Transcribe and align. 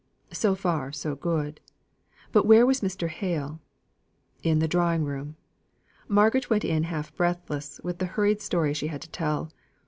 So 0.33 0.55
far, 0.55 0.91
so 0.91 1.13
good. 1.15 1.59
But 2.31 2.47
where 2.47 2.65
was 2.65 2.81
Mr. 2.81 3.07
Hale? 3.07 3.59
In 4.41 4.57
the 4.57 4.67
drawing 4.67 5.03
room. 5.03 5.35
Margaret 6.07 6.49
went 6.49 6.65
in 6.65 6.85
half 6.85 7.13
breathless 7.15 7.79
with 7.83 7.99
the 7.99 8.07
hurried 8.09 8.41
story 8.41 8.73
she 8.73 8.87
had 8.87 9.03
to 9.03 9.09
tell. 9.11 9.51